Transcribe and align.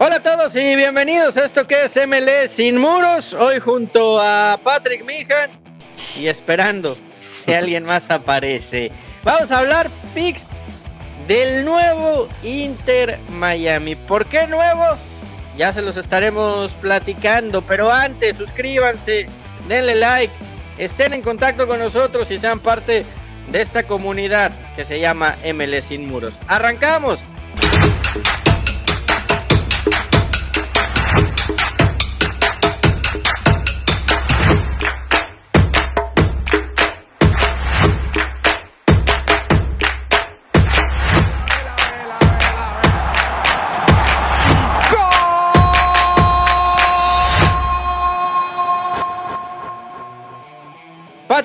Hola 0.00 0.16
a 0.16 0.22
todos 0.22 0.54
y 0.54 0.76
bienvenidos 0.76 1.36
a 1.36 1.44
esto 1.44 1.66
que 1.66 1.86
es 1.86 1.96
MLE 2.06 2.46
Sin 2.46 2.78
Muros. 2.78 3.32
Hoy 3.34 3.58
junto 3.58 4.20
a 4.20 4.56
Patrick 4.62 5.04
Mijan 5.04 5.50
y 6.16 6.28
esperando 6.28 6.96
si 7.44 7.52
alguien 7.54 7.84
más 7.84 8.08
aparece. 8.08 8.92
Vamos 9.24 9.50
a 9.50 9.58
hablar, 9.58 9.90
Pix, 10.14 10.46
del 11.26 11.64
nuevo 11.64 12.28
Inter 12.44 13.18
Miami. 13.40 13.96
¿Por 13.96 14.26
qué 14.26 14.46
nuevo? 14.46 14.84
Ya 15.56 15.72
se 15.72 15.82
los 15.82 15.96
estaremos 15.96 16.74
platicando, 16.74 17.62
pero 17.62 17.90
antes 17.92 18.36
suscríbanse, 18.36 19.26
denle 19.66 19.96
like, 19.96 20.32
estén 20.78 21.12
en 21.12 21.22
contacto 21.22 21.66
con 21.66 21.80
nosotros 21.80 22.30
y 22.30 22.38
sean 22.38 22.60
parte 22.60 23.04
de 23.50 23.60
esta 23.60 23.82
comunidad 23.82 24.52
que 24.76 24.84
se 24.84 25.00
llama 25.00 25.34
ML 25.42 25.82
Sin 25.82 26.06
Muros. 26.06 26.38
¡Arrancamos! 26.46 27.18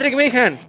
Patrick 0.04 0.18
Mijan, 0.18 0.60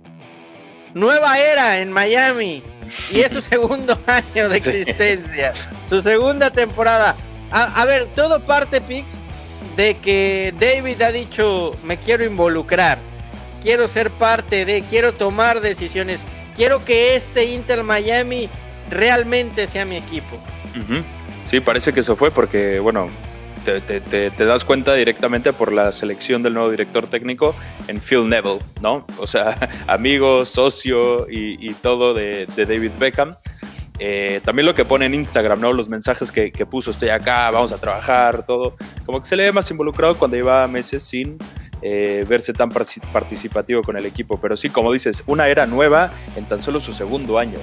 nueva 0.94 1.40
era 1.40 1.80
en 1.80 1.90
Miami. 1.90 2.62
Y 3.10 3.18
es 3.18 3.32
su 3.32 3.40
segundo 3.40 3.98
año 4.06 4.48
de 4.48 4.58
existencia, 4.58 5.52
su 5.88 6.00
segunda 6.00 6.50
temporada. 6.50 7.16
A, 7.50 7.84
ver, 7.84 8.06
todo 8.14 8.38
parte, 8.38 8.80
Pix, 8.80 9.18
de 9.76 9.96
que 9.96 10.54
David 10.60 11.02
ha 11.02 11.10
dicho, 11.10 11.74
me 11.82 11.96
quiero 11.96 12.24
involucrar, 12.24 12.98
quiero 13.60 13.88
ser 13.88 14.10
parte 14.10 14.64
de, 14.64 14.82
quiero 14.82 15.12
tomar 15.12 15.60
decisiones, 15.60 16.22
quiero 16.54 16.84
que 16.84 17.16
este 17.16 17.46
Inter 17.46 17.82
Miami 17.82 18.48
realmente 18.88 19.66
sea 19.66 19.84
mi 19.84 19.96
equipo. 19.96 20.38
Sí, 21.44 21.58
parece 21.58 21.92
que 21.92 22.00
eso 22.00 22.14
fue 22.14 22.30
porque, 22.30 22.78
bueno, 22.78 23.08
te, 23.64 24.44
das 24.44 24.64
cuenta 24.64 24.94
directamente 24.94 25.52
por 25.52 25.72
la 25.72 25.92
selección 25.92 26.42
del 26.42 26.54
nuevo 26.54 26.70
director 26.70 27.08
técnico 27.08 27.54
en 27.88 28.00
Phil 28.00 28.28
Neville, 28.28 28.60
¿no? 28.80 29.06
O 29.18 29.26
sea, 29.26 29.56
amigo, 29.86 30.44
socio 30.44 31.26
y, 31.28 31.72
todo 31.74 32.14
de, 32.14 32.46
David 32.56 32.92
Beckham. 32.98 33.34
Eh, 33.98 34.40
también 34.44 34.66
lo 34.66 34.74
que 34.74 34.84
pone 34.84 35.06
en 35.06 35.14
Instagram, 35.14 35.60
¿no? 35.60 35.72
Los 35.72 35.88
mensajes 35.88 36.30
que, 36.32 36.50
puso, 36.66 36.90
estoy 36.90 37.10
acá, 37.10 37.50
vamos 37.50 37.72
a 37.72 37.78
trabajar, 37.78 38.44
todo. 38.44 38.76
Como 39.06 39.20
que 39.20 39.26
se 39.26 39.36
le 39.36 39.44
ve 39.44 39.52
más 39.52 39.70
involucrado 39.70 40.16
cuando 40.16 40.36
lleva 40.36 40.66
meses 40.66 41.02
sin 41.02 41.38
eh, 41.80 42.24
verse 42.28 42.52
tan 42.52 42.70
participativo 42.70 43.82
con 43.82 43.96
el 43.96 44.06
equipo. 44.06 44.38
Pero 44.40 44.56
sí, 44.56 44.70
como 44.70 44.92
dices, 44.92 45.22
una 45.26 45.48
era 45.48 45.66
nueva 45.66 46.10
en 46.36 46.44
tan 46.46 46.62
solo 46.62 46.80
su 46.80 46.92
segundo 46.92 47.38
año. 47.38 47.58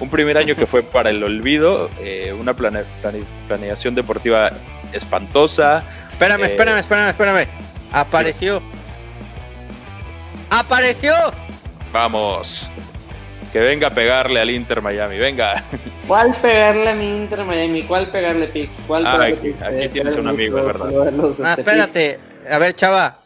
Un 0.00 0.10
primer 0.10 0.38
año 0.38 0.56
que 0.56 0.66
fue 0.66 0.82
para 0.82 1.10
el 1.10 1.22
olvido, 1.22 1.88
eh, 2.00 2.34
una 2.38 2.54
planeación 2.54 3.94
deportiva 3.94 4.50
espantosa. 4.92 5.82
Espérame, 6.12 6.44
eh, 6.44 6.46
espérame, 6.46 6.78
espérame, 6.78 7.08
espérame. 7.08 7.48
Apareció. 7.92 8.62
¡Apareció! 10.50 11.14
Vamos. 11.92 12.68
Que 13.52 13.60
venga 13.60 13.88
a 13.88 13.90
pegarle 13.90 14.40
al 14.40 14.50
Inter 14.50 14.82
Miami, 14.82 15.18
venga. 15.18 15.62
¿Cuál 16.06 16.36
pegarle 16.36 16.90
a 16.90 16.94
mi 16.94 17.06
Inter 17.06 17.44
Miami? 17.44 17.82
¿Cuál 17.84 18.08
pegarle 18.08 18.46
Pix? 18.48 18.70
¿Cuál 18.86 19.06
ah, 19.06 19.18
aquí, 19.22 19.54
eh, 19.62 19.88
tienes 19.92 20.16
un 20.16 20.28
amigo, 20.28 20.58
es 20.58 20.64
verdad. 20.66 20.90
Ah, 21.42 21.50
este, 21.50 21.60
espérate. 21.60 22.20
A 22.50 22.58
ver, 22.58 22.74
chava. 22.74 23.18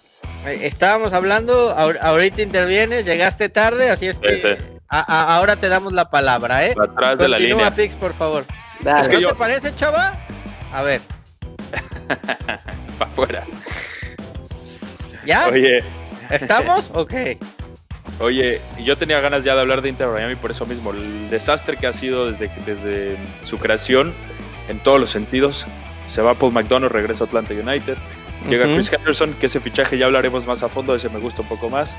Eh, 0.47 0.61
estábamos 0.63 1.13
hablando, 1.13 1.71
ahorita 1.71 2.43
intervienes, 2.43 3.05
llegaste 3.05 3.49
tarde, 3.49 3.91
así 3.91 4.07
es 4.07 4.19
que 4.19 4.59
ahora 4.89 5.57
te 5.57 5.69
damos 5.69 5.93
la 5.93 6.11
palabra, 6.11 6.67
¿eh? 6.67 6.75
Atrás 6.81 7.19
de 7.19 7.29
la 7.29 7.39
línea. 7.39 7.71
Pix, 7.71 7.95
por 7.95 8.15
favor. 8.15 8.45
¿Qué 8.83 9.19
te 9.19 9.35
parece, 9.35 9.75
chava? 9.75 10.19
A 10.73 10.83
ver. 10.83 11.01
Para 12.99 13.11
afuera. 13.11 13.45
¿Ya? 15.27 15.49
Oye. 15.49 15.83
¿Estamos? 16.31 16.91
Ok. 16.95 17.15
Oye, 18.21 18.61
yo 18.85 18.99
tenía 18.99 19.19
ganas 19.21 19.45
ya 19.45 19.55
de 19.55 19.63
hablar 19.63 19.81
de 19.81 19.89
Inter 19.89 20.09
Miami 20.09 20.37
por 20.37 20.51
eso 20.51 20.67
mismo. 20.67 20.91
El 20.91 21.31
desastre 21.31 21.79
que 21.79 21.87
ha 21.87 21.93
sido 21.95 22.31
desde, 22.31 22.51
desde 22.67 23.17
su 23.45 23.59
creación 23.59 24.13
en 24.69 24.79
todos 24.79 25.01
los 25.01 25.11
sentidos. 25.11 25.65
Se 26.11 26.21
va 26.21 26.35
Paul 26.35 26.53
McDonald, 26.53 26.93
regresa 26.93 27.25
a 27.25 27.27
Atlanta 27.29 27.55
United. 27.55 27.97
Llega 28.49 28.67
Chris 28.67 28.93
Henderson, 28.93 29.35
que 29.35 29.47
ese 29.47 29.61
fichaje 29.61 29.99
ya 29.99 30.07
hablaremos 30.07 30.47
más 30.47 30.63
a 30.63 30.69
fondo, 30.69 30.95
ese 30.95 31.09
me 31.09 31.19
gusta 31.19 31.43
un 31.43 31.49
poco 31.49 31.69
más. 31.69 31.97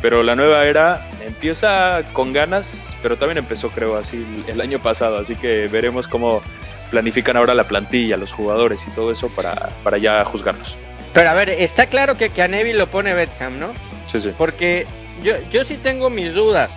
Pero 0.00 0.22
la 0.22 0.36
nueva 0.36 0.64
era 0.64 1.08
empieza 1.26 2.02
con 2.12 2.32
ganas, 2.32 2.96
pero 3.02 3.16
también 3.16 3.38
empezó, 3.38 3.70
creo, 3.70 3.96
así 3.96 4.24
el 4.46 4.60
año 4.60 4.78
pasado. 4.78 5.18
Así 5.18 5.34
que 5.34 5.68
veremos 5.68 6.06
cómo 6.06 6.42
planifican 6.90 7.36
ahora 7.36 7.54
la 7.54 7.64
plantilla, 7.64 8.16
los 8.16 8.32
jugadores 8.32 8.86
y 8.86 8.90
todo 8.90 9.12
eso 9.12 9.28
para, 9.28 9.54
para 9.82 9.98
ya 9.98 10.24
juzgarlos. 10.24 10.76
Pero 11.14 11.30
a 11.30 11.34
ver, 11.34 11.50
está 11.50 11.86
claro 11.86 12.16
que, 12.16 12.30
que 12.30 12.42
a 12.42 12.48
Neville 12.48 12.78
lo 12.78 12.88
pone 12.88 13.14
Beckham, 13.14 13.58
¿no? 13.58 13.72
Sí, 14.10 14.20
sí. 14.20 14.32
Porque 14.36 14.86
yo, 15.22 15.34
yo 15.50 15.64
sí 15.64 15.76
tengo 15.76 16.10
mis 16.10 16.34
dudas. 16.34 16.74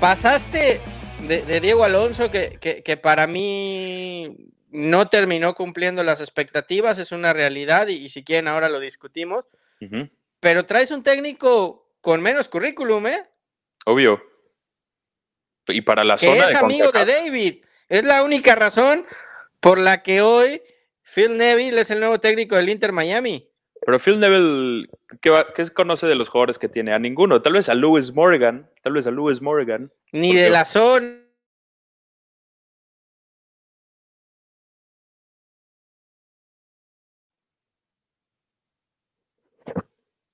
Pasaste 0.00 0.80
de, 1.26 1.60
Diego 1.60 1.84
Alonso, 1.84 2.30
que, 2.30 2.58
que, 2.60 2.96
para 2.96 3.26
mí 3.26 4.36
no 4.70 5.08
terminó 5.08 5.54
cumpliendo 5.54 6.02
las 6.02 6.20
expectativas, 6.20 6.98
es 6.98 7.12
una 7.12 7.32
realidad 7.32 7.88
y, 7.88 8.08
si 8.08 8.24
quieren 8.24 8.48
ahora 8.48 8.68
lo 8.68 8.80
discutimos. 8.80 9.44
Pero 10.40 10.64
traes 10.64 10.90
un 10.90 11.02
técnico 11.02 11.94
con 12.00 12.22
menos 12.22 12.48
currículum, 12.48 13.06
¿eh? 13.06 13.24
Obvio. 13.84 14.22
Y 15.68 15.82
para 15.82 16.04
la 16.04 16.16
zona 16.16 16.48
es 16.48 16.54
amigo 16.54 16.90
de 16.90 17.04
David. 17.04 17.64
Es 17.88 18.04
la 18.04 18.22
única 18.22 18.54
razón 18.54 19.06
por 19.64 19.78
la 19.78 20.02
que 20.02 20.20
hoy 20.20 20.60
Phil 21.02 21.38
Neville 21.38 21.80
es 21.80 21.90
el 21.90 21.98
nuevo 21.98 22.20
técnico 22.20 22.54
del 22.54 22.68
Inter 22.68 22.92
Miami. 22.92 23.48
Pero 23.80 23.98
Phil 23.98 24.20
Neville, 24.20 24.90
¿qué, 25.22 25.32
conoce 25.72 26.06
de 26.06 26.14
los 26.14 26.28
jugadores 26.28 26.58
que 26.58 26.68
tiene? 26.68 26.92
A 26.92 26.98
ninguno. 26.98 27.40
Tal 27.40 27.54
vez 27.54 27.70
a 27.70 27.74
Lewis 27.74 28.12
Morgan. 28.12 28.68
Tal 28.82 28.92
vez 28.92 29.06
a 29.06 29.10
Lewis 29.10 29.40
Morgan. 29.40 29.90
Ni 30.12 30.34
de 30.34 30.50
la 30.50 30.66
zona. 30.66 31.22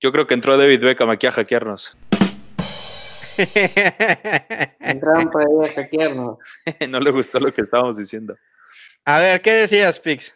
Yo 0.01 0.11
creo 0.11 0.27
que 0.27 0.33
entró 0.33 0.57
David 0.57 0.81
Beckham 0.81 1.09
aquí 1.09 1.27
a 1.27 1.31
hackearnos. 1.31 1.97
Entraron 4.81 5.29
por 5.29 5.41
ahí 5.41 5.69
a 5.69 5.73
hackearnos. 5.73 6.37
no 6.89 6.99
le 6.99 7.11
gustó 7.11 7.39
lo 7.39 7.53
que 7.53 7.61
estábamos 7.61 7.95
diciendo. 7.95 8.35
A 9.05 9.19
ver, 9.19 9.41
¿qué 9.41 9.51
decías, 9.51 9.99
Pix? 9.99 10.33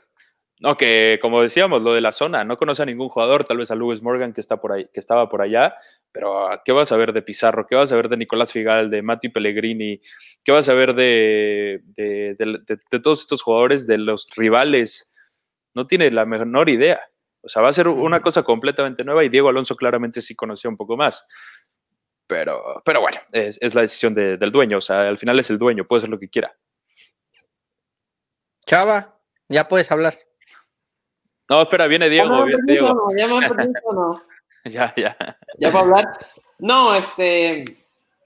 No, 0.60 0.78
que 0.78 1.20
como 1.22 1.42
decíamos, 1.42 1.82
lo 1.82 1.94
de 1.94 2.02
la 2.02 2.14
zona, 2.14 2.46
no 2.46 2.56
conoce 2.56 2.82
a 2.82 2.86
ningún 2.86 3.10
jugador, 3.10 3.44
tal 3.44 3.58
vez 3.58 3.72
a 3.72 3.76
Lewis 3.76 4.02
Morgan 4.02 4.32
que, 4.32 4.40
está 4.40 4.58
por 4.62 4.72
ahí, 4.72 4.88
que 4.94 5.02
estaba 5.02 5.28
por 5.28 5.42
allá, 5.42 5.76
pero 6.14 6.50
¿qué 6.64 6.72
vas 6.72 6.94
a 6.94 6.98
ver 6.98 7.12
de 7.12 7.22
Pizarro? 7.22 7.68
¿Qué 7.68 7.76
vas 7.76 7.92
a 7.92 7.96
ver 7.98 8.08
de 8.08 8.16
Nicolás 8.16 8.54
Figal, 8.54 8.90
de 8.90 9.02
Mati 9.02 9.28
Pellegrini? 9.28 10.00
¿Qué 10.44 10.52
vas 10.54 10.70
a 10.70 10.74
ver 10.74 10.96
de, 10.96 11.82
de, 11.96 13.00
todos 13.04 13.20
estos 13.20 13.42
jugadores, 13.42 13.86
de 13.86 13.98
los 13.98 14.30
rivales? 14.36 15.14
No 15.74 15.88
tiene 15.88 16.10
la 16.10 16.26
menor 16.26 16.70
idea. 16.70 17.02
O 17.42 17.50
sea, 17.50 17.62
va 17.62 17.70
a 17.70 17.74
ser 17.74 17.90
una 17.90 18.22
cosa 18.22 18.44
completamente 18.44 19.04
nueva 19.04 19.26
y 19.26 19.30
Diego 19.30 19.50
Alonso 19.50 19.76
claramente 19.76 20.22
sí 20.22 20.36
conocía 20.36 20.70
un 20.70 20.78
poco 20.78 20.96
más. 20.96 21.28
Pero, 22.28 22.82
pero 22.86 23.02
bueno, 23.02 23.20
es, 23.34 23.60
es 23.62 23.76
la 23.76 23.82
decisión 23.82 24.16
del 24.16 24.52
dueño. 24.52 24.78
O 24.78 24.82
sea, 24.82 25.08
al 25.08 25.18
final 25.18 25.38
es 25.38 25.50
el 25.50 25.58
dueño, 25.58 25.86
puede 25.86 26.00
hacer 26.00 26.10
lo 26.10 26.18
que 26.20 26.30
quiera. 26.30 26.56
Chava, 28.66 29.20
ya 29.48 29.68
puedes 29.68 29.92
hablar. 29.92 30.18
No, 31.50 31.62
espera, 31.62 31.88
viene 31.88 32.10
Diego. 32.10 32.44
viene 32.46 32.62
Diego. 32.66 33.10
ya 33.16 33.28
me 33.28 33.40
no. 33.94 34.22
ya, 34.66 34.94
ya. 34.98 35.16
Ya 35.60 35.72
para 35.72 35.84
hablar. 35.84 36.06
No, 36.60 36.96
este. 36.96 37.66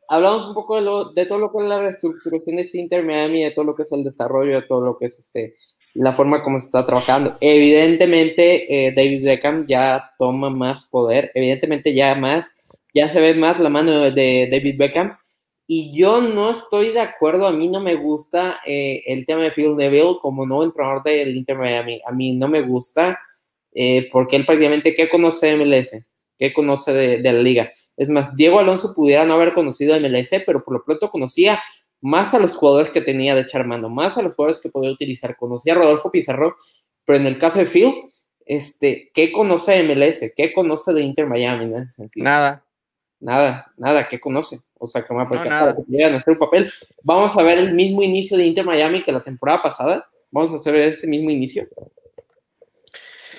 Hablamos 0.07 0.47
un 0.47 0.53
poco 0.55 0.77
de, 0.77 0.81
lo, 0.81 1.11
de 1.11 1.25
todo 1.25 1.37
lo 1.37 1.51
que 1.51 1.59
es 1.59 1.65
la 1.65 1.81
reestructuración 1.81 2.55
de 2.55 2.67
Inter 2.73 3.03
Miami, 3.03 3.43
de 3.43 3.51
todo 3.51 3.65
lo 3.65 3.75
que 3.75 3.83
es 3.83 3.91
el 3.91 4.03
desarrollo, 4.03 4.55
de 4.55 4.67
todo 4.67 4.81
lo 4.81 4.97
que 4.97 5.05
es 5.05 5.19
este 5.19 5.55
la 5.93 6.13
forma 6.13 6.43
como 6.43 6.59
se 6.59 6.67
está 6.67 6.85
trabajando. 6.85 7.37
Evidentemente, 7.41 8.87
eh, 8.87 8.93
David 8.93 9.25
Beckham 9.25 9.65
ya 9.67 10.11
toma 10.17 10.49
más 10.49 10.85
poder. 10.85 11.31
Evidentemente, 11.33 11.93
ya 11.93 12.15
más, 12.15 12.79
ya 12.93 13.11
se 13.11 13.19
ve 13.19 13.33
más 13.33 13.59
la 13.59 13.69
mano 13.69 14.09
de 14.11 14.47
David 14.51 14.77
Beckham 14.77 15.17
y 15.71 15.95
yo 15.95 16.19
no 16.19 16.49
estoy 16.49 16.89
de 16.93 16.99
acuerdo, 16.99 17.45
a 17.45 17.51
mí 17.51 17.67
no 17.67 17.79
me 17.79 17.93
gusta 17.93 18.59
eh, 18.65 19.03
el 19.05 19.27
tema 19.27 19.43
de 19.43 19.51
Phil 19.51 19.75
Neville 19.75 20.17
como 20.19 20.43
nuevo 20.43 20.63
entrenador 20.63 21.03
del 21.03 21.37
Inter 21.37 21.59
Miami. 21.59 22.01
A 22.07 22.11
mí 22.11 22.35
no 22.35 22.47
me 22.47 22.63
gusta 22.63 23.19
eh, 23.71 24.09
porque 24.11 24.35
él 24.35 24.47
prácticamente, 24.47 24.95
¿qué 24.95 25.07
conoce 25.07 25.45
de 25.45 25.57
MLS? 25.57 25.95
¿Qué 26.39 26.53
conoce 26.53 26.91
de, 26.91 27.21
la 27.21 27.33
liga? 27.33 27.71
Es 27.95 28.09
más, 28.09 28.35
Diego 28.35 28.59
Alonso 28.59 28.95
pudiera 28.95 29.25
no 29.25 29.35
haber 29.35 29.53
conocido 29.53 29.93
de 29.93 29.99
MLS, 30.09 30.41
pero 30.43 30.63
por 30.63 30.73
lo 30.73 30.83
pronto 30.83 31.11
conocía 31.11 31.61
más 32.01 32.33
a 32.33 32.39
los 32.39 32.55
jugadores 32.55 32.89
que 32.89 33.01
tenía 33.01 33.35
de 33.35 33.41
echar 33.41 33.67
mano, 33.67 33.89
más 33.89 34.17
a 34.17 34.23
los 34.23 34.33
jugadores 34.33 34.59
que 34.59 34.69
podía 34.69 34.89
utilizar. 34.89 35.37
Conocía 35.37 35.73
a 35.73 35.75
Rodolfo 35.75 36.09
Pizarro, 36.09 36.55
Pero 37.05 37.19
en 37.19 37.27
el 37.27 37.37
caso 37.37 37.59
de 37.59 37.67
Phil, 37.67 37.93
este, 38.43 39.11
¿qué 39.13 39.31
conoce 39.31 39.73
de 39.73 39.83
MLS? 39.83 40.31
¿Qué 40.35 40.51
conoce 40.51 40.93
de 40.93 41.01
Inter 41.01 41.27
Miami 41.27 41.65
en 41.65 41.75
ese 41.75 41.93
sentido? 41.93 42.23
Nada. 42.23 42.65
Nada, 43.19 43.71
nada, 43.77 44.07
¿qué 44.07 44.19
conoce? 44.19 44.61
O 44.79 44.87
sea, 44.87 45.03
que, 45.03 45.13
no, 45.13 45.27
para 45.27 45.43
que 45.43 46.05
hacer 46.05 46.33
un 46.33 46.39
papel. 46.39 46.71
Vamos 47.03 47.37
a 47.37 47.43
ver 47.43 47.57
el 47.57 47.73
mismo 47.73 48.01
inicio 48.01 48.37
de 48.37 48.45
Inter 48.45 48.65
Miami 48.65 49.03
que 49.03 49.11
la 49.11 49.19
temporada 49.19 49.61
pasada. 49.61 50.09
Vamos 50.31 50.51
a 50.51 50.55
hacer 50.55 50.75
ese 50.77 51.05
mismo 51.05 51.29
inicio. 51.29 51.67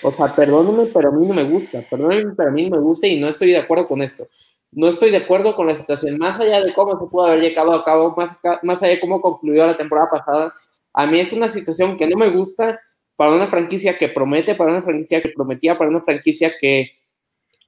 O 0.02 0.12
sea, 0.12 0.34
perdónenme, 0.34 0.86
pero 0.86 1.08
a 1.08 1.12
mí 1.12 1.26
no 1.26 1.34
me 1.34 1.44
gusta. 1.44 1.82
Perdónenme, 1.88 2.34
pero 2.36 2.50
a 2.50 2.52
mí 2.52 2.68
no 2.68 2.76
me 2.76 2.82
gusta 2.82 3.06
y 3.06 3.18
no 3.18 3.28
estoy 3.28 3.52
de 3.52 3.58
acuerdo 3.58 3.88
con 3.88 4.02
esto. 4.02 4.28
No 4.70 4.88
estoy 4.88 5.10
de 5.10 5.16
acuerdo 5.16 5.56
con 5.56 5.66
la 5.66 5.74
situación. 5.74 6.18
Más 6.18 6.38
allá 6.38 6.62
de 6.62 6.74
cómo 6.74 6.92
se 6.92 7.06
pudo 7.06 7.26
haber 7.26 7.40
llegado 7.40 7.72
a 7.72 7.84
cabo, 7.84 8.14
más, 8.14 8.36
más 8.62 8.82
allá 8.82 8.94
de 8.94 9.00
cómo 9.00 9.22
concluyó 9.22 9.66
la 9.66 9.76
temporada 9.76 10.10
pasada, 10.10 10.54
a 10.92 11.06
mí 11.06 11.20
es 11.20 11.32
una 11.32 11.48
situación 11.48 11.96
que 11.96 12.06
no 12.06 12.16
me 12.16 12.28
gusta 12.28 12.78
para 13.16 13.32
una 13.32 13.46
franquicia 13.46 13.96
que 13.96 14.08
promete, 14.08 14.54
para 14.54 14.72
una 14.72 14.82
franquicia 14.82 15.22
que 15.22 15.30
prometía, 15.30 15.76
para 15.76 15.90
una 15.90 16.00
franquicia 16.00 16.52
que 16.58 16.92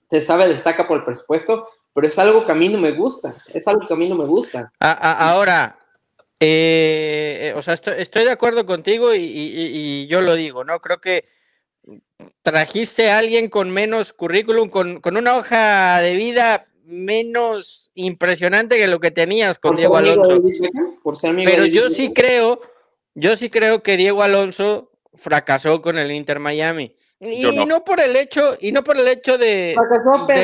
se 0.00 0.20
sabe 0.20 0.48
destaca 0.48 0.86
por 0.86 0.98
el 0.98 1.04
presupuesto, 1.04 1.66
pero 1.94 2.06
es 2.06 2.18
algo 2.18 2.44
que 2.44 2.52
a 2.52 2.54
mí 2.54 2.68
no 2.68 2.78
me 2.78 2.92
gusta, 2.92 3.34
es 3.52 3.66
algo 3.68 3.86
que 3.86 3.94
a 3.94 3.96
mí 3.96 4.08
no 4.08 4.16
me 4.16 4.24
gusta. 4.24 4.72
ahora, 4.80 5.78
eh, 6.40 7.38
eh, 7.40 7.54
o 7.56 7.62
sea, 7.62 7.74
estoy, 7.74 8.24
de 8.24 8.30
acuerdo 8.30 8.66
contigo 8.66 9.14
y, 9.14 10.06
yo 10.08 10.20
lo 10.20 10.34
digo, 10.34 10.64
¿no? 10.64 10.80
Creo 10.80 11.00
que 11.00 11.26
trajiste 12.42 13.10
a 13.10 13.18
alguien 13.18 13.48
con 13.48 13.70
menos 13.70 14.12
currículum, 14.12 14.68
con, 14.68 15.00
una 15.04 15.36
hoja 15.36 16.00
de 16.00 16.14
vida 16.16 16.64
menos 16.84 17.90
impresionante 17.94 18.76
que 18.76 18.88
lo 18.88 19.00
que 19.00 19.10
tenías 19.10 19.58
con 19.58 19.76
Diego 19.76 19.96
Alonso. 19.96 20.42
Pero 21.44 21.66
yo 21.66 21.90
sí 21.90 22.12
creo, 22.12 22.60
yo 23.14 23.36
sí 23.36 23.50
creo 23.50 23.82
que 23.82 23.96
Diego 23.96 24.22
Alonso 24.22 24.90
fracasó 25.14 25.82
con 25.82 25.98
el 25.98 26.10
Inter 26.10 26.38
Miami. 26.38 26.96
Y 27.24 27.44
no. 27.66 27.84
por 27.84 28.00
el 28.00 28.16
hecho, 28.16 28.56
y 28.60 28.72
no 28.72 28.82
por 28.82 28.98
el 28.98 29.06
hecho 29.06 29.38
de, 29.38 29.76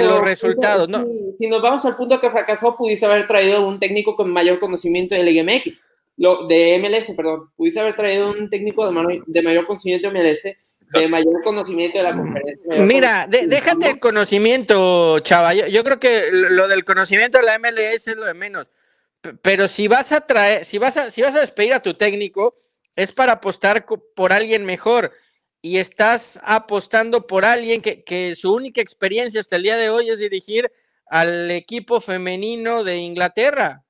los 0.04 0.20
resultados, 0.20 0.88
¿no? 0.88 1.04
Si, 1.36 1.48
nos 1.48 1.60
vamos 1.60 1.84
al 1.84 1.96
punto 1.96 2.20
que 2.20 2.30
fracasó, 2.30 2.76
pudiste 2.76 3.04
haber 3.04 3.26
traído 3.26 3.66
un 3.66 3.80
técnico 3.80 4.14
con 4.14 4.32
mayor 4.32 4.60
conocimiento 4.60 5.16
del 5.16 5.28
IMX, 5.28 5.84
lo, 6.18 6.46
de 6.46 6.78
MLS, 6.78 7.16
perdón, 7.16 7.50
pudiste 7.56 7.80
haber 7.80 7.96
traído 7.96 8.30
un 8.30 8.48
técnico 8.48 8.86
de, 8.86 9.42
mayor 9.42 9.66
conocimiento 9.66 10.08
de 10.08 10.20
MLS, 10.20 10.42
de 10.92 11.08
mayor 11.08 11.42
conocimiento 11.42 11.98
de 11.98 12.04
la 12.04 12.16
conferencia. 12.16 12.82
Mira, 12.84 13.26
déjate 13.28 13.90
el 13.90 13.98
conocimiento, 13.98 15.18
chava. 15.20 15.54
Yo, 15.54 15.82
creo 15.82 15.98
que 15.98 16.28
lo 16.30 16.68
del 16.68 16.84
conocimiento 16.84 17.38
de 17.38 17.44
la 17.44 17.58
MLS 17.58 18.06
es 18.06 18.16
lo 18.16 18.24
de 18.24 18.34
menos. 18.34 18.68
Pero 19.42 19.66
si 19.66 19.88
vas 19.88 20.12
a 20.12 20.20
traer, 20.20 20.64
si 20.64 20.78
vas 20.78 20.96
a, 20.96 21.10
si 21.10 21.22
vas 21.22 21.34
a 21.34 21.40
despedir 21.40 21.74
a 21.74 21.82
tu 21.82 21.94
técnico, 21.94 22.54
es 22.94 23.10
para 23.10 23.32
apostar 23.32 23.84
por 24.14 24.32
alguien 24.32 24.64
mejor 24.64 25.12
y 25.68 25.76
estás 25.76 26.40
apostando 26.44 27.26
por 27.26 27.44
alguien 27.44 27.82
que, 27.82 28.34
su 28.36 28.54
única 28.54 28.80
experiencia 28.80 29.38
hasta 29.38 29.56
el 29.56 29.64
día 29.64 29.76
de 29.76 29.90
hoy 29.90 30.08
es 30.08 30.18
dirigir 30.18 30.72
al 31.06 31.50
equipo 31.50 32.00
femenino 32.00 32.84
de 32.84 32.96
Inglaterra. 32.96 33.84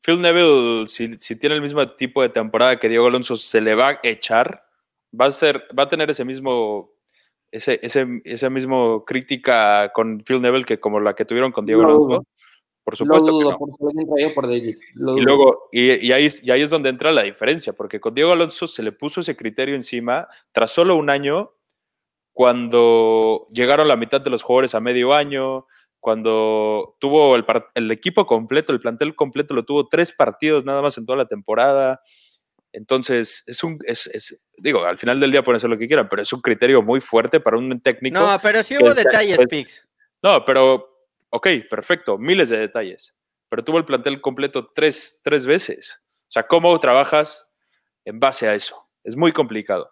Phil 0.00 0.22
Neville, 0.22 0.88
si, 0.88 1.36
tiene 1.36 1.56
el 1.56 1.60
mismo 1.62 1.86
tipo 1.96 2.22
de 2.22 2.30
temporada 2.30 2.78
que 2.78 2.88
Diego 2.88 3.06
Alonso, 3.06 3.36
se 3.36 3.60
le 3.60 3.74
va 3.74 3.90
a 3.90 4.00
echar, 4.02 4.64
va 5.18 5.26
a 5.26 5.32
ser, 5.32 5.68
va 5.78 5.82
a 5.82 5.88
tener 5.88 6.10
ese 6.10 6.24
mismo, 6.24 6.90
ese, 7.50 7.78
ese, 7.82 8.50
mismo 8.50 9.04
crítica 9.04 9.90
con 9.92 10.22
Phil 10.24 10.40
Neville 10.40 10.64
que 10.64 10.80
como 10.80 10.98
la 10.98 11.14
que 11.14 11.26
tuvieron 11.26 11.52
con 11.52 11.66
Diego 11.66 11.82
Alonso. 11.82 12.26
Por 12.84 12.96
supuesto. 12.96 13.30
y 15.16 15.20
luego, 15.20 15.68
y, 15.70 16.10
ahí, 16.10 16.28
y 16.42 16.50
ahí 16.50 16.62
es 16.62 16.70
donde 16.70 16.88
entra 16.88 17.12
la 17.12 17.22
diferencia, 17.22 17.72
porque 17.72 18.00
con 18.00 18.14
Diego 18.14 18.32
Alonso 18.32 18.66
se 18.66 18.82
le 18.82 18.90
puso 18.90 19.20
ese 19.20 19.36
criterio 19.36 19.74
encima 19.74 20.26
tras 20.50 20.72
solo 20.72 20.96
un 20.96 21.08
año, 21.08 21.52
cuando 22.32 23.46
llegaron 23.50 23.86
la 23.86 23.96
mitad 23.96 24.20
de 24.20 24.30
los 24.30 24.42
jugadores 24.42 24.74
a 24.74 24.80
medio 24.80 25.14
año, 25.14 25.66
cuando 26.00 26.96
tuvo 26.98 27.36
el, 27.36 27.44
el 27.74 27.92
equipo 27.92 28.26
completo, 28.26 28.72
el 28.72 28.80
plantel 28.80 29.14
completo, 29.14 29.54
lo 29.54 29.64
tuvo 29.64 29.86
tres 29.86 30.10
partidos 30.10 30.64
nada 30.64 30.82
más 30.82 30.98
en 30.98 31.06
toda 31.06 31.18
la 31.18 31.26
temporada. 31.26 32.00
Entonces, 32.72 33.44
es 33.46 33.62
un, 33.62 33.78
es, 33.84 34.08
es, 34.08 34.42
digo, 34.56 34.84
al 34.84 34.98
final 34.98 35.20
del 35.20 35.30
día 35.30 35.44
pueden 35.44 35.58
hacer 35.58 35.70
lo 35.70 35.78
que 35.78 35.86
quieran, 35.86 36.08
pero 36.08 36.22
es 36.22 36.32
un 36.32 36.40
criterio 36.40 36.82
muy 36.82 37.00
fuerte 37.00 37.38
para 37.38 37.58
un 37.58 37.80
técnico. 37.80 38.18
No, 38.18 38.36
pero 38.42 38.62
sí 38.64 38.76
hubo 38.76 38.94
detalles, 38.94 39.38
Pix. 39.48 39.86
No, 40.22 40.44
pero 40.44 40.91
Ok, 41.34 41.48
perfecto, 41.70 42.18
miles 42.18 42.50
de 42.50 42.58
detalles, 42.58 43.14
pero 43.48 43.64
tuvo 43.64 43.78
el 43.78 43.86
plantel 43.86 44.20
completo 44.20 44.70
tres, 44.74 45.20
tres 45.24 45.46
veces. 45.46 46.02
O 46.24 46.32
sea, 46.32 46.46
¿cómo 46.46 46.78
trabajas 46.78 47.46
en 48.04 48.20
base 48.20 48.48
a 48.48 48.54
eso? 48.54 48.86
Es 49.02 49.16
muy 49.16 49.32
complicado. 49.32 49.90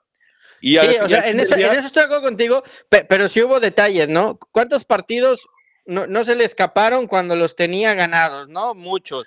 Y 0.60 0.76
sí, 0.76 0.96
o 1.00 1.08
sea, 1.08 1.26
en 1.26 1.40
eso, 1.40 1.54
en 1.54 1.72
eso, 1.72 1.86
estoy 1.86 2.02
de 2.02 2.04
acuerdo 2.04 2.24
contigo, 2.24 2.62
pero 2.90 3.26
sí 3.28 3.42
hubo 3.42 3.58
detalles, 3.58 4.08
¿no? 4.08 4.38
¿Cuántos 4.52 4.84
partidos 4.84 5.48
no, 5.86 6.24
se 6.24 6.34
le 6.34 6.44
escaparon 6.44 7.06
cuando 7.06 7.34
los 7.36 7.56
tenía 7.56 7.94
ganados, 7.94 8.48
¿no? 8.48 8.74
Muchos. 8.74 9.26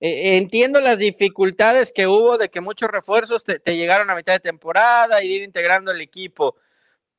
E, 0.00 0.38
entiendo 0.38 0.80
las 0.80 0.98
dificultades 0.98 1.92
que 1.92 2.06
hubo 2.06 2.38
de 2.38 2.48
que 2.48 2.62
muchos 2.62 2.88
refuerzos 2.88 3.44
te, 3.44 3.76
llegaron 3.76 4.08
a 4.08 4.14
mitad 4.14 4.32
de 4.32 4.40
temporada 4.40 5.22
y 5.22 5.30
ir 5.30 5.42
integrando 5.42 5.92
el 5.92 6.00
equipo, 6.00 6.56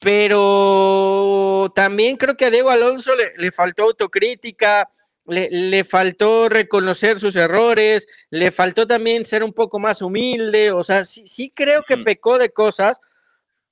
pero 0.03 1.71
también 1.73 2.17
creo 2.17 2.35
que 2.35 2.45
a 2.45 2.51
Diego 2.51 2.69
Alonso 2.69 3.11
le, 3.37 3.51
faltó 3.51 3.83
autocrítica, 3.83 4.89
le, 5.25 5.83
faltó 5.85 6.49
reconocer 6.49 7.19
sus 7.19 7.35
errores, 7.35 8.07
le 8.29 8.51
faltó 8.51 8.85
también 8.85 9.25
ser 9.25 9.43
un 9.43 9.53
poco 9.53 9.79
más 9.79 10.01
humilde, 10.01 10.71
o 10.71 10.83
sea, 10.83 11.05
sí, 11.05 11.25
sí 11.25 11.51
creo 11.55 11.83
que 11.83 11.97
pecó 11.97 12.37
de 12.37 12.49
cosas 12.49 12.99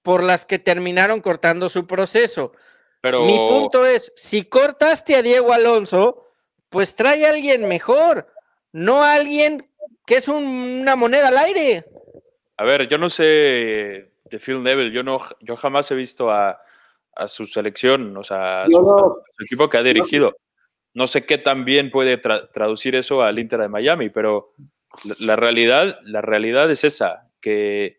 por 0.02 0.24
las 0.24 0.46
que 0.46 0.58
terminaron 0.58 1.20
cortando 1.22 1.70
su 1.70 1.86
proceso. 1.86 2.54
Pero... 3.02 3.26
Mi 3.26 3.36
punto 3.36 3.86
es, 3.86 4.14
si 4.16 4.46
cortaste 4.46 5.16
a 5.16 5.22
Diego 5.22 5.52
Alonso, 5.52 6.30
pues 6.70 6.96
trae 6.96 7.26
a 7.26 7.30
alguien 7.30 7.68
mejor, 7.68 8.28
no 8.72 9.04
a 9.04 9.16
alguien 9.16 9.70
que 10.06 10.16
es 10.16 10.28
una 10.28 10.96
moneda 10.96 11.28
al 11.28 11.38
aire. 11.38 11.86
A 12.58 12.64
ver, 12.64 12.88
yo 12.88 12.98
no 12.98 13.10
sé 13.10 14.11
de 14.32 14.40
Phil 14.40 14.64
Neville. 14.64 14.92
Yo, 14.92 15.04
no, 15.04 15.20
yo 15.42 15.56
jamás 15.56 15.92
he 15.92 15.96
visto 15.96 16.32
a, 16.32 16.60
su 17.28 17.46
selección, 17.46 18.16
o 18.18 18.24
sea, 18.24 18.64
a 18.64 18.70
su, 18.70 19.22
equipo 19.44 19.70
que 19.70 19.78
ha 19.78 19.84
dirigido. 19.84 20.36
No 20.94 21.08
sé 21.08 21.26
qué 21.26 21.38
tan 21.38 21.66
bien 21.66 21.92
puede 21.92 22.18
traducir 22.18 22.96
eso 22.96 23.22
al 23.22 23.38
Inter 23.38 23.60
de 23.60 23.70
Miami, 23.70 24.10
pero 24.10 24.54
la, 25.20 25.36
realidad, 25.36 26.00
la 26.04 26.22
realidad 26.22 26.72
es 26.72 26.84
esa, 26.84 27.30
que 27.42 27.98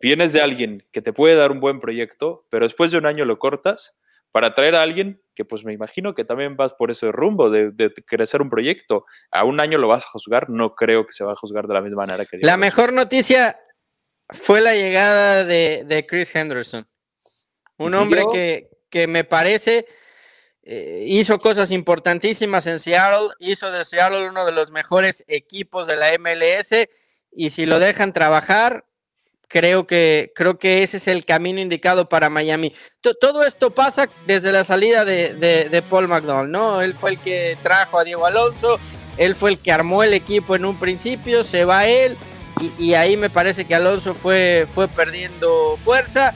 vienes 0.00 0.32
de 0.32 0.40
alguien 0.40 0.86
que 0.92 1.02
te 1.02 1.12
puede 1.12 1.34
dar 1.34 1.50
un 1.50 1.60
buen 1.60 1.80
proyecto, 1.80 2.46
pero 2.50 2.64
después 2.64 2.92
de 2.92 2.98
un 2.98 3.06
año 3.06 3.24
lo 3.24 3.38
cortas 3.38 3.96
para 4.32 4.54
traer 4.54 4.76
a 4.76 4.82
alguien 4.82 5.20
que 5.34 5.44
pues 5.44 5.64
me 5.64 5.72
imagino 5.72 6.14
que 6.14 6.24
también 6.24 6.56
vas 6.56 6.72
por 6.72 6.90
ese 6.90 7.10
rumbo 7.10 7.50
de, 7.50 7.72
de, 7.72 7.92
crecer 8.06 8.42
un 8.42 8.48
proyecto. 8.48 9.04
A 9.32 9.44
un 9.44 9.60
año 9.60 9.76
lo 9.76 9.88
vas 9.88 10.04
a 10.04 10.10
juzgar, 10.10 10.48
no 10.48 10.76
creo 10.76 11.04
que 11.04 11.12
se 11.12 11.24
va 11.24 11.32
a 11.32 11.36
juzgar 11.36 11.66
de 11.66 11.74
la 11.74 11.80
misma 11.80 12.06
manera 12.06 12.24
que... 12.24 12.38
La 12.40 12.56
mejor 12.56 12.92
noticia 12.92 13.58
fue 14.32 14.60
la 14.60 14.74
llegada 14.74 15.44
de, 15.44 16.06
Chris 16.08 16.34
Henderson. 16.34 16.86
Un 17.76 17.94
hombre 17.94 18.24
que, 18.90 19.06
me 19.06 19.24
parece 19.24 19.86
eh, 20.62 21.04
hizo 21.06 21.40
cosas 21.40 21.70
importantísimas 21.70 22.66
en 22.66 22.80
Seattle, 22.80 23.30
hizo 23.38 23.70
de 23.70 23.84
Seattle 23.84 24.28
uno 24.28 24.44
de 24.44 24.52
los 24.52 24.70
mejores 24.70 25.24
equipos 25.26 25.86
de 25.86 25.96
la 25.96 26.16
MLS 26.18 26.88
y 27.32 27.50
si 27.50 27.66
lo 27.66 27.78
dejan 27.78 28.12
trabajar, 28.12 28.84
creo 29.50 29.86
que, 29.86 30.32
creo 30.34 30.58
que 30.58 30.82
ese 30.82 30.98
es 30.98 31.08
el 31.08 31.24
camino 31.24 31.60
indicado 31.60 32.08
para 32.08 32.30
Miami. 32.30 32.72
todo 33.20 33.44
esto 33.44 33.70
pasa 33.70 34.08
desde 34.26 34.52
la 34.52 34.64
salida 34.64 35.04
de, 35.04 35.84
Paul 35.90 36.08
McDonald, 36.08 36.50
¿no? 36.50 36.82
Él 36.82 36.94
fue 36.94 37.10
el 37.10 37.18
que 37.18 37.58
trajo 37.62 37.98
a 37.98 38.04
Diego 38.04 38.26
Alonso, 38.26 38.78
él 39.16 39.34
fue 39.34 39.50
el 39.50 39.58
que 39.58 39.72
armó 39.72 40.02
el 40.02 40.14
equipo 40.14 40.54
en 40.54 40.64
un 40.64 40.78
principio, 40.78 41.44
se 41.44 41.64
va 41.64 41.86
él, 41.86 42.16
y, 42.78 42.94
ahí 42.94 43.16
me 43.16 43.30
parece 43.30 43.64
que 43.64 43.74
Alonso 43.74 44.14
fue, 44.14 44.66
fue 44.72 44.88
perdiendo 44.88 45.78
fuerza. 45.84 46.34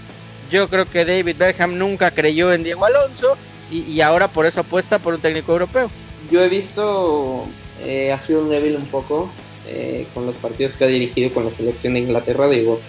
Yo 0.50 0.68
creo 0.68 0.86
que 0.86 1.04
David 1.04 1.36
Beckham 1.36 1.78
nunca 1.78 2.10
creyó 2.10 2.52
en 2.52 2.62
Diego 2.62 2.84
Alonso 2.84 3.36
y, 3.70 4.00
ahora 4.00 4.28
por 4.28 4.46
eso 4.46 4.60
apuesta 4.60 4.98
por 4.98 5.14
un 5.14 5.20
técnico 5.20 5.52
europeo. 5.52 5.90
Yo 6.30 6.42
he 6.42 6.48
visto 6.48 7.46
eh, 7.82 8.12
a 8.12 8.18
Phil 8.18 8.48
Neville 8.48 8.76
un 8.76 8.86
poco 8.86 9.30
eh, 9.66 10.06
con 10.14 10.26
los 10.26 10.36
partidos 10.36 10.74
que 10.74 10.84
ha 10.84 10.86
dirigido 10.86 11.32
con 11.32 11.44
la 11.44 11.50
selección 11.50 11.94
de 11.94 12.00
Inglaterra. 12.00 12.48
Digo, 12.48 12.80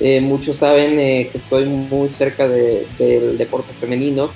eh, 0.00 0.20
muchos 0.20 0.58
saben 0.58 0.96
que 0.96 1.30
estoy 1.34 1.66
muy 1.66 2.10
cerca 2.10 2.48
del 2.48 3.36
deporte 3.36 3.72
femenino. 3.74 4.30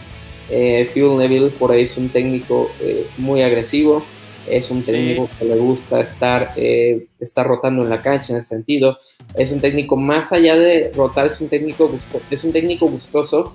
Phil 0.49 1.17
Neville 1.17 1.49
por 1.51 1.73
ahí 1.73 1.83
es 1.83 1.97
un 1.97 2.11
técnico 2.11 2.71
muy 3.17 3.43
agresivo, 3.43 4.05
es 4.49 4.71
un 4.71 4.83
técnico 4.83 5.29
que 5.39 5.45
le 5.45 5.57
gusta 5.57 6.01
estar, 6.01 6.53
eh, 6.57 7.07
estar 7.19 7.47
rotando 7.47 7.83
en 7.83 7.91
la 7.91 8.03
cancha 8.03 8.33
en 8.33 8.41
ese 8.41 8.51
sentido. 8.51 8.99
Es 9.35 9.53
un 9.53 9.61
técnico, 9.61 9.97
más 9.97 10.33
allá 10.33 10.57
de 10.57 10.93
rotar, 10.95 11.27
es 11.27 11.41
un 11.41 11.49
técnico, 11.49 11.89
gusto, 11.89 12.21
es 12.31 12.45
un 12.45 12.53
técnico 12.53 12.87
gustoso 12.87 13.55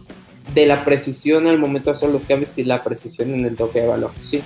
de 0.53 0.65
la 0.65 0.83
precisión 0.83 1.47
al 1.47 1.59
momento 1.59 1.91
de 1.91 1.97
hacer 1.97 2.09
los 2.09 2.25
cambios 2.25 2.57
y 2.57 2.63
la 2.63 2.81
precisión 2.81 3.33
en 3.33 3.45
el 3.45 3.55
toque 3.55 3.81
de 3.81 3.87
balón. 3.87 4.11
¿sí? 4.17 4.41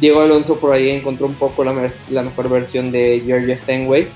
Diego 0.00 0.20
Alonso 0.20 0.56
por 0.58 0.72
ahí 0.72 0.90
encontró 0.90 1.26
un 1.26 1.34
poco 1.34 1.64
la, 1.64 1.72
mejor 1.72 2.48
versión 2.48 2.92
de 2.92 3.22
Georgia 3.24 3.54
Stanway, 3.54 4.06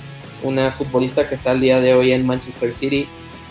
una 0.42 0.70
futbolista 0.70 1.26
que 1.26 1.34
está 1.34 1.50
al 1.50 1.60
día 1.60 1.80
de 1.80 1.94
hoy 1.94 2.12
en 2.12 2.26
Manchester 2.26 2.72
City, 2.72 3.08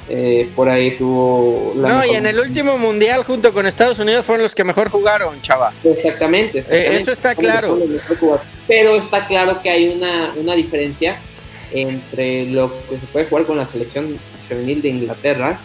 Eh, 0.09 0.49
por 0.55 0.67
ahí 0.67 0.97
tuvo 0.97 1.73
la 1.77 1.89
No, 1.89 2.05
y 2.05 2.11
en 2.11 2.25
el 2.25 2.39
último 2.39 2.77
mundial 2.77 3.23
junto 3.23 3.53
con 3.53 3.65
Estados 3.65 3.99
Unidos 3.99 4.25
fueron 4.25 4.43
los 4.43 4.53
que 4.53 4.63
mejor 4.63 4.89
jugaron, 4.89 5.41
chava. 5.41 5.71
Exactamente. 5.83 6.59
Eh, 6.59 6.97
eso 6.99 7.11
está 7.11 7.35
claro. 7.35 7.79
Pero 8.67 8.95
está 8.95 9.25
claro 9.27 9.61
que 9.61 9.69
hay 9.69 9.89
una, 9.89 10.33
una 10.35 10.55
diferencia 10.55 11.17
entre 11.71 12.45
lo 12.47 12.71
que 12.89 12.97
se 12.97 13.05
puede 13.07 13.25
jugar 13.25 13.45
con 13.45 13.57
la 13.57 13.65
selección 13.65 14.17
femenil 14.47 14.81
de 14.81 14.89
Inglaterra 14.89 15.59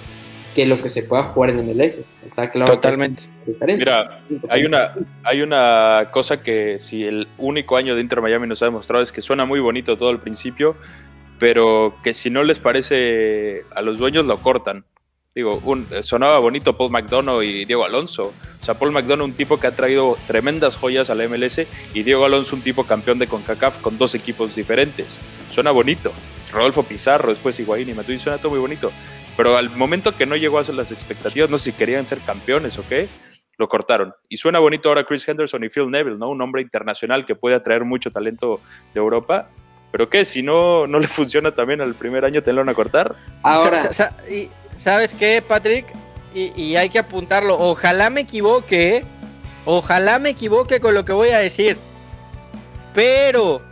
que 0.54 0.66
lo 0.66 0.80
que 0.80 0.88
se 0.88 1.02
pueda 1.02 1.22
jugar 1.24 1.50
en 1.50 1.58
MLS. 1.66 2.00
Está 2.26 2.50
claro 2.50 2.72
Totalmente. 2.72 3.24
Mira, 3.66 4.20
hay 4.48 4.64
una, 4.64 4.94
hay 5.22 5.42
una 5.42 6.08
cosa 6.10 6.42
que 6.42 6.78
si 6.78 7.04
el 7.04 7.28
único 7.38 7.76
año 7.76 7.94
de 7.94 8.00
Inter 8.00 8.20
Miami 8.20 8.46
nos 8.46 8.60
ha 8.62 8.64
demostrado 8.64 9.02
es 9.02 9.12
que 9.12 9.20
suena 9.20 9.44
muy 9.44 9.60
bonito 9.60 9.96
todo 9.96 10.08
al 10.08 10.20
principio, 10.20 10.76
pero 11.38 11.94
que 12.02 12.14
si 12.14 12.30
no 12.30 12.42
les 12.42 12.58
parece 12.58 13.64
a 13.74 13.82
los 13.82 13.98
dueños 13.98 14.26
lo 14.26 14.42
cortan. 14.42 14.84
Digo, 15.34 15.62
sonaba 16.02 16.40
bonito 16.40 16.76
Paul 16.76 16.90
McDonough 16.90 17.44
y 17.44 17.64
Diego 17.64 17.84
Alonso. 17.84 18.32
O 18.60 18.64
sea, 18.64 18.74
Paul 18.74 18.90
McDonough 18.90 19.26
un 19.26 19.34
tipo 19.34 19.60
que 19.60 19.68
ha 19.68 19.76
traído 19.76 20.16
tremendas 20.26 20.74
joyas 20.74 21.10
a 21.10 21.14
la 21.14 21.28
MLS 21.28 21.60
y 21.94 22.02
Diego 22.02 22.24
Alonso 22.24 22.56
un 22.56 22.62
tipo 22.62 22.84
campeón 22.84 23.20
de 23.20 23.28
CONCACAF 23.28 23.80
con 23.80 23.98
dos 23.98 24.16
equipos 24.16 24.56
diferentes. 24.56 25.20
Suena 25.52 25.70
bonito. 25.70 26.12
Rodolfo 26.52 26.82
Pizarro, 26.82 27.30
después 27.30 27.60
Higuaín 27.60 27.88
y 27.88 27.94
Matuidi, 27.94 28.18
suena 28.18 28.38
todo 28.38 28.50
muy 28.50 28.58
bonito. 28.58 28.90
Pero 29.36 29.56
al 29.56 29.70
momento 29.70 30.16
que 30.16 30.26
no 30.26 30.34
llegó 30.34 30.58
a 30.58 30.64
las 30.72 30.90
expectativas, 30.90 31.50
no 31.50 31.58
sé 31.58 31.70
si 31.70 31.76
querían 31.76 32.06
ser 32.08 32.18
campeones 32.18 32.76
o 32.78 32.88
qué, 32.88 33.08
lo 33.58 33.68
cortaron. 33.68 34.14
Y 34.28 34.38
suena 34.38 34.58
bonito 34.58 34.88
ahora 34.88 35.04
Chris 35.04 35.28
Henderson 35.28 35.62
y 35.62 35.68
Phil 35.68 35.88
Neville, 35.88 36.18
¿no? 36.18 36.30
Un 36.30 36.40
hombre 36.42 36.62
internacional 36.62 37.26
que 37.26 37.36
puede 37.36 37.54
atraer 37.54 37.84
mucho 37.84 38.10
talento 38.10 38.60
de 38.92 38.98
Europa 38.98 39.50
¿Pero 39.90 40.10
qué? 40.10 40.24
Si 40.24 40.42
no, 40.42 40.86
no 40.86 40.98
le 40.98 41.06
funciona 41.06 41.52
también 41.52 41.80
al 41.80 41.94
primer 41.94 42.24
año, 42.24 42.42
¿te 42.42 42.52
lo 42.52 42.60
van 42.60 42.68
a 42.68 42.74
cortar? 42.74 43.16
Ahora, 43.42 43.78
¿sabes 44.76 45.14
qué, 45.14 45.42
Patrick? 45.46 45.86
Y, 46.34 46.76
hay 46.76 46.88
que 46.90 46.98
apuntarlo. 46.98 47.58
Ojalá 47.58 48.10
me 48.10 48.20
equivoque. 48.20 49.04
Ojalá 49.64 50.18
me 50.18 50.30
equivoque 50.30 50.78
con 50.78 50.94
lo 50.94 51.04
que 51.04 51.12
voy 51.12 51.30
a 51.30 51.38
decir. 51.38 51.76
Pero 52.94 53.62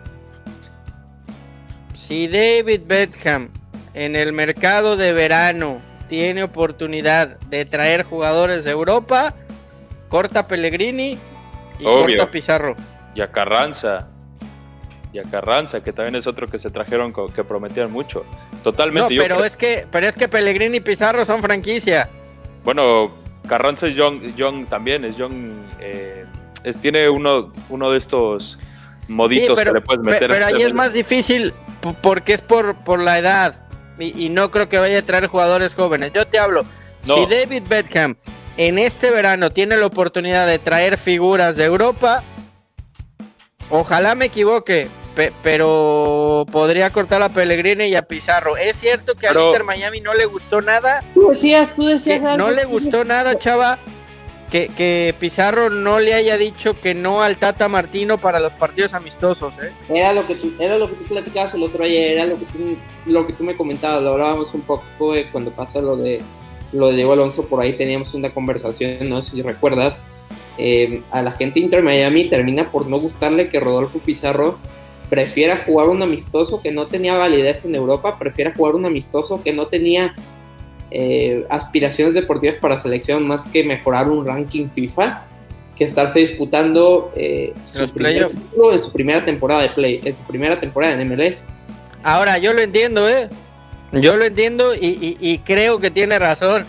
si 1.94 2.26
David 2.28 2.82
Beckham 2.87 3.50
en 3.94 4.16
el 4.16 4.32
mercado 4.32 4.96
de 4.96 5.12
verano 5.12 5.80
tiene 6.08 6.42
oportunidad 6.42 7.38
de 7.40 7.64
traer 7.64 8.02
jugadores 8.02 8.64
de 8.64 8.73
Europa, 8.73 9.35
corta 10.08 10.49
Pellegrini 10.49 11.18
y 11.78 11.85
corta 11.85 12.30
Pizarro. 12.30 12.75
Y 13.14 13.20
a 13.20 13.30
Carranza 13.30 14.08
y 15.16 15.18
a 15.18 15.23
Carranza, 15.23 15.82
que 15.82 15.92
también 15.92 16.14
es 16.16 16.26
otro 16.26 16.46
que 16.46 16.58
se 16.58 16.70
trajeron 16.70 17.12
que 17.35 17.42
prometían 17.42 17.90
mucho. 17.90 18.25
Totalmente. 18.62 19.14
No, 19.14 19.23
pero 19.23 19.44
es 19.44 19.56
que, 19.56 19.87
pero 19.90 20.06
es 20.06 20.14
que 20.14 20.28
Pellegrini 20.28 20.76
y 20.76 20.80
Pizarro 20.80 21.25
son 21.25 21.40
franquicia. 21.40 22.11
Bueno, 22.64 23.11
Carranza 23.49 23.87
es 23.87 23.94
Young, 23.94 24.66
también, 24.68 25.04
es 25.06 25.16
Young, 25.16 25.52
eh, 25.80 26.26
tiene 26.82 27.08
uno, 27.08 27.52
uno 27.70 27.90
de 27.90 27.99
estos 27.99 28.58
moditos 29.08 29.58
que 29.58 29.73
le 29.73 29.80
puedes 29.80 30.04
meter. 30.04 30.28
Pero 30.28 30.46
ahí 30.46 30.61
es 30.61 30.75
más 30.75 30.92
difícil 30.92 31.54
porque 32.02 32.35
es 32.35 32.42
por, 32.42 32.85
por 32.85 33.00
la 33.00 33.18
edad 33.18 33.54
y, 33.99 34.28
no 34.28 34.50
creo 34.50 34.68
que 34.68 34.78
vaya 34.78 34.99
a 34.99 35.02
traer 35.02 35.28
jugadores 35.28 35.75
jóvenes. 35.75 36.12
Yo 36.14 36.26
te 36.26 36.38
hablo, 36.38 36.66
si 37.04 37.26
David 37.26 37.62
Beckham 37.66 38.16
en 38.58 38.78
este 38.78 39.11
verano 39.11 39.50
tiene 39.50 39.78
la 39.78 39.87
oportunidad 39.87 40.46
de 40.46 40.58
traer 40.58 40.99
figuras 40.99 41.56
de 41.56 41.64
Europa, 41.64 42.23
Ojalá 43.70 44.14
me 44.14 44.26
equivoque, 44.26 44.88
pero 45.42 46.46
podría 46.50 46.90
cortar 46.90 47.23
a 47.23 47.30
Pellegrini 47.30 47.87
y 47.87 47.94
a 47.94 48.02
Pizarro. 48.02 48.56
¿Es 48.56 48.76
cierto 48.76 49.14
que 49.14 49.26
a 49.26 49.32
Inter 49.32 49.64
Miami 49.64 50.00
no 50.00 50.14
le 50.14 50.26
gustó 50.26 50.61
nada? 50.61 51.02
Tú 51.14 51.28
decías, 51.30 51.75
tú 51.75 51.87
decías. 51.87 52.20
No 52.37 52.50
le 52.50 52.64
gustó 52.64 53.04
nada, 53.04 53.38
chava. 53.38 53.78
Que, 54.50 54.68
que, 54.68 55.12
Pizarro 55.18 55.70
no 55.70 55.99
le 55.99 56.14
haya 56.14 56.38
dicho 56.38 56.80
que 56.80 56.94
no 56.94 57.20
al 57.20 57.37
Tata 57.37 57.68
Martino 57.68 58.16
para 58.16 58.38
los 58.38 58.52
partidos 58.52 58.94
amistosos, 58.94 59.58
¿eh? 59.58 59.73
Era 59.88 60.12
lo 60.12 60.25
que 60.25 60.37
tú, 60.37 60.52
era 60.61 60.78
lo 60.78 60.88
que 60.88 60.94
tú 60.94 61.04
platicabas 61.04 61.52
el 61.54 61.64
otro 61.64 61.85
día, 61.85 62.12
era 62.12 62.26
lo 62.26 62.38
que 62.38 62.44
tú, 62.44 62.76
lo 63.06 63.26
que 63.26 63.32
tú 63.32 63.42
me 63.42 63.56
comentabas, 63.56 64.04
lo 64.04 64.11
hablábamos 64.12 64.54
un 64.54 64.61
poco 64.61 64.85
cuando 65.32 65.50
pasó 65.50 65.82
lo 65.82 65.96
de 65.96 66.23
lo 66.73 66.88
de 66.88 66.96
Diego 66.96 67.12
Alonso, 67.12 67.46
por 67.46 67.61
ahí 67.61 67.76
teníamos 67.76 68.14
una 68.14 68.32
conversación, 68.32 69.08
no 69.08 69.20
sé 69.20 69.32
si 69.32 69.42
recuerdas, 69.42 70.00
eh, 70.58 71.02
a 71.11 71.23
la 71.23 71.32
gente 71.32 71.58
Inter 71.58 71.82
Miami 71.82 72.28
termina 72.28 72.70
por 72.70 72.87
no 72.87 72.99
gustarle 72.99 73.49
que 73.49 73.58
Rodolfo 73.58 73.99
Pizarro 73.99 74.58
prefiera 75.08 75.62
jugar 75.64 75.88
un 75.88 76.02
amistoso 76.02 76.60
que 76.60 76.72
no 76.72 76.86
tenía 76.86 77.14
validez 77.14 77.64
en 77.64 77.75
Europa, 77.75 78.18
prefiera 78.18 78.52
jugar 78.56 78.75
un 78.75 78.86
amistoso 78.86 79.42
que 79.42 79.52
no 79.52 79.66
tenía 79.68 80.14
eh, 80.90 81.44
aspiraciones 81.48 82.14
deportivas 82.14 82.56
para 82.56 82.78
selección 82.78 83.26
más 83.26 83.44
que 83.44 83.64
mejorar 83.64 84.08
un 84.08 84.25
ranking 84.25 84.68
FIFA 84.68 85.26
que 85.75 85.84
estarse 85.84 86.20
disputando 86.20 87.10
eh, 87.14 87.52
su 87.64 87.82
en 87.82 88.78
su 88.78 88.92
primera 88.92 89.25
temporada 89.25 89.62
de 89.62 89.68
play, 89.70 90.00
en 90.02 90.16
su 90.16 90.22
primera 90.22 90.58
temporada 90.58 91.00
en 91.00 91.08
MLS. 91.08 91.44
Ahora, 92.02 92.38
yo 92.38 92.52
lo 92.54 92.62
entiendo, 92.62 93.08
¿eh? 93.08 93.28
Yo 93.92 94.16
lo 94.16 94.25
entiendo 94.25 94.75
y, 94.75 95.16
y 95.20 95.38
creo 95.38 95.78
que 95.78 95.90
tiene 95.90 96.18
razón. 96.18 96.66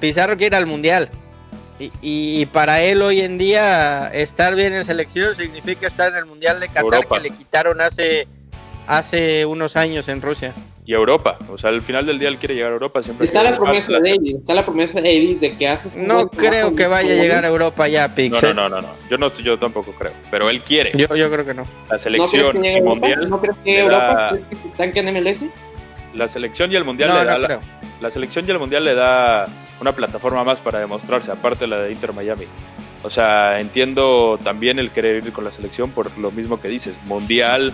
Pizarro 0.00 0.36
quiere 0.36 0.56
al 0.56 0.66
Mundial. 0.66 1.10
Y, 2.02 2.46
para 2.46 2.82
él 2.82 3.02
hoy 3.02 3.20
en 3.20 3.38
día 3.38 4.08
estar 4.08 4.54
bien 4.54 4.74
en 4.74 4.84
selección 4.84 5.34
significa 5.34 5.86
estar 5.86 6.10
en 6.10 6.18
el 6.18 6.26
Mundial 6.26 6.60
de 6.60 6.68
Qatar 6.68 7.06
que 7.06 7.20
le 7.20 7.30
quitaron 7.30 7.80
hace, 7.80 8.26
hace 8.86 9.46
unos 9.46 9.76
años 9.76 10.08
en 10.08 10.22
Rusia. 10.22 10.54
Y 10.84 10.94
Europa, 10.94 11.36
o 11.48 11.56
sea, 11.56 11.70
al 11.70 11.80
final 11.80 12.06
del 12.06 12.18
día 12.18 12.28
él 12.28 12.38
quiere 12.38 12.54
llegar 12.56 12.70
a 12.70 12.74
Europa 12.74 13.02
siempre. 13.02 13.26
Está 13.26 13.44
la 13.44 13.56
promesa 13.56 13.92
de 13.92 14.10
David, 14.10 14.36
está 14.38 14.52
la 14.52 14.64
promesa 14.64 15.00
de 15.00 15.14
David 15.14 15.36
de 15.38 15.56
que 15.56 15.68
haces. 15.68 15.94
No 15.96 16.28
creo 16.28 16.74
que 16.74 16.88
vaya 16.88 17.12
a 17.12 17.16
llegar 17.16 17.44
a 17.44 17.48
Europa 17.48 17.86
ya, 17.86 18.12
Pix. 18.12 18.42
No, 18.42 18.52
no, 18.52 18.68
no, 18.68 18.82
no, 18.82 18.88
Yo 19.08 19.16
no, 19.16 19.32
yo 19.34 19.58
tampoco 19.58 19.92
creo, 19.92 20.12
pero 20.30 20.50
él 20.50 20.60
quiere. 20.62 20.90
Yo, 20.96 21.14
yo 21.14 21.30
creo 21.30 21.46
que 21.46 21.54
no. 21.54 21.68
La 21.88 21.98
selección 21.98 22.64
y 22.64 22.80
mundial. 22.80 23.30
¿No 23.30 23.40
crees 23.40 23.56
que 23.62 23.78
Europa 23.78 24.36
están 24.64 24.92
en 24.96 25.22
MLS? 25.22 25.44
La 26.14 26.26
selección 26.26 26.72
y 26.72 26.76
el 26.76 26.84
mundial 26.84 27.10
le 27.10 27.24
da 27.24 27.38
la, 27.38 27.60
la 28.02 28.10
selección 28.10 28.44
y 28.46 28.50
el 28.50 28.58
mundial 28.58 28.84
le 28.84 28.94
da 28.94 29.46
una 29.80 29.92
plataforma 29.92 30.44
más 30.44 30.60
para 30.60 30.80
demostrarse, 30.80 31.30
aparte 31.30 31.60
de 31.60 31.68
la 31.68 31.78
de 31.78 31.92
Inter 31.92 32.12
Miami. 32.12 32.46
O 33.04 33.10
sea, 33.10 33.60
entiendo 33.60 34.38
también 34.42 34.78
el 34.78 34.90
querer 34.90 35.24
ir 35.24 35.32
con 35.32 35.44
la 35.44 35.50
selección 35.50 35.90
por 35.90 36.16
lo 36.18 36.30
mismo 36.30 36.60
que 36.60 36.68
dices. 36.68 36.96
Mundial, 37.04 37.72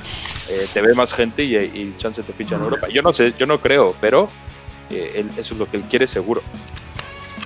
eh, 0.48 0.66
te 0.72 0.80
ve 0.80 0.94
más 0.94 1.12
gente 1.12 1.42
y, 1.42 1.94
chance 1.98 2.22
te 2.22 2.32
ficha 2.32 2.56
en 2.56 2.62
Europa. 2.62 2.88
Yo 2.88 3.02
no 3.02 3.12
sé, 3.12 3.34
yo 3.38 3.46
no 3.46 3.60
creo, 3.60 3.94
pero 4.00 4.30
eh, 4.90 5.24
eso 5.36 5.54
es 5.54 5.60
lo 5.60 5.66
que 5.66 5.78
él 5.78 5.84
quiere 5.84 6.06
seguro. 6.06 6.42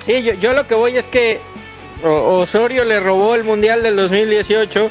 Sí, 0.04 0.22
yo, 0.22 0.34
yo 0.34 0.52
lo 0.52 0.66
que 0.66 0.74
voy 0.74 0.96
es 0.96 1.06
que 1.06 1.40
Osorio 2.04 2.84
le 2.84 3.00
robó 3.00 3.34
el 3.34 3.44
Mundial 3.44 3.82
del 3.82 3.96
2018 3.96 4.90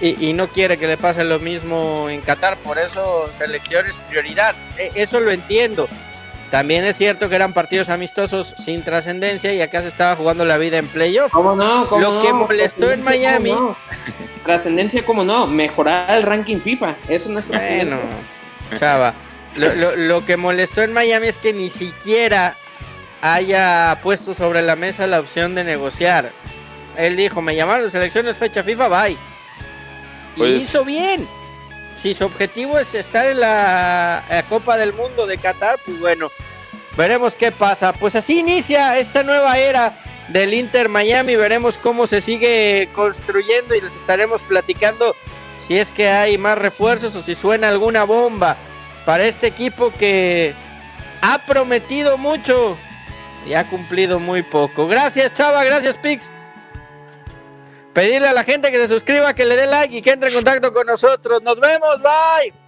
y, 0.00 0.28
y, 0.28 0.32
no 0.32 0.48
quiere 0.48 0.76
que 0.76 0.86
le 0.86 0.96
pase 0.96 1.24
lo 1.24 1.38
mismo 1.38 2.08
en 2.08 2.20
Qatar. 2.20 2.58
Por 2.58 2.78
eso 2.78 3.28
selección 3.32 3.86
es 3.86 3.96
prioridad. 4.08 4.54
E, 4.76 4.90
eso 4.96 5.20
lo 5.20 5.30
entiendo. 5.30 5.88
También 6.50 6.84
es 6.84 6.96
cierto 6.96 7.28
que 7.28 7.36
eran 7.36 7.52
partidos 7.52 7.88
amistosos 7.88 8.54
sin 8.56 8.82
trascendencia 8.84 9.52
y 9.52 9.60
acá 9.60 9.82
se 9.82 9.88
estaba 9.88 10.14
jugando 10.16 10.44
la 10.44 10.56
vida 10.56 10.78
en 10.78 10.86
playoff. 10.88 11.32
¿Cómo 11.32 11.56
no? 11.56 11.84
Lo 11.98 12.22
que 12.22 12.32
molestó 12.32 12.90
en 12.90 13.02
Miami. 13.02 13.54
Trascendencia, 14.44 15.04
¿cómo 15.04 15.24
no? 15.24 15.46
Mejorar 15.46 16.10
el 16.16 16.22
ranking 16.22 16.58
FIFA. 16.58 16.96
Eso 17.08 17.30
no 17.30 17.38
es 17.38 17.46
trascendencia. 17.46 17.96
Bueno, 17.96 18.78
chava. 18.78 19.14
Lo, 19.56 20.24
que 20.26 20.36
molestó 20.36 20.82
en 20.82 20.92
Miami 20.92 21.28
es 21.28 21.38
que 21.38 21.52
ni 21.52 21.70
siquiera 21.70 22.56
haya 23.22 23.98
puesto 24.02 24.34
sobre 24.34 24.62
la 24.62 24.76
mesa 24.76 25.06
la 25.06 25.20
opción 25.20 25.54
de 25.54 25.64
negociar. 25.64 26.32
Él 26.96 27.16
dijo, 27.16 27.40
me 27.40 27.56
llamaron 27.56 27.84
de 27.84 27.90
selecciones 27.90 28.36
fecha 28.36 28.62
FIFA, 28.62 28.88
bye. 28.88 29.12
Y 29.12 30.38
pues 30.38 30.62
hizo 30.62 30.84
bien 30.84 31.26
si 31.96 32.14
su 32.14 32.24
objetivo 32.24 32.78
es 32.78 32.94
estar 32.94 33.26
en 33.26 33.40
la, 33.40 34.44
Copa 34.48 34.76
del 34.76 34.92
Mundo 34.92 35.26
de 35.26 35.38
Qatar, 35.38 35.78
pues 35.84 35.98
bueno, 36.00 36.30
veremos 36.96 37.36
qué 37.36 37.52
pasa. 37.52 37.92
Pues 37.92 38.14
así 38.14 38.40
inicia 38.40 38.98
esta 38.98 39.22
nueva 39.22 39.58
era 39.58 39.98
del 40.28 40.54
Inter 40.54 40.88
Miami, 40.88 41.36
veremos 41.36 41.78
cómo 41.78 42.06
se 42.06 42.20
sigue 42.20 42.88
construyendo 42.94 43.74
y 43.74 43.80
les 43.80 43.96
estaremos 43.96 44.42
platicando 44.42 45.14
si 45.58 45.78
es 45.78 45.92
que 45.92 46.08
hay 46.08 46.38
más 46.38 46.58
refuerzos 46.58 47.14
o 47.14 47.20
si 47.20 47.34
suena 47.34 47.68
alguna 47.68 48.04
bomba 48.04 48.56
para 49.04 49.24
este 49.24 49.46
equipo 49.46 49.92
que 49.92 50.54
ha 51.20 51.38
prometido 51.46 52.18
mucho 52.18 52.76
y 53.46 53.54
ha 53.54 53.68
cumplido 53.68 54.18
muy 54.18 54.42
poco. 54.42 54.86
Gracias 54.86 55.34
Chava, 55.34 55.64
gracias 55.64 55.98
Pix. 55.98 56.30
Pedirle 57.94 58.28
a 58.28 58.32
la 58.32 58.42
gente 58.42 58.72
que 58.72 58.78
se 58.78 58.88
suscriba, 58.88 59.34
que 59.34 59.44
le 59.44 59.56
dé 59.56 59.66
like 59.66 59.96
y 59.96 60.02
que 60.02 60.10
entre 60.10 60.28
en 60.28 60.34
contacto 60.34 60.72
con 60.72 60.86
nosotros. 60.86 61.40
Nos 61.42 61.58
vemos, 61.60 62.02
bye. 62.02 62.63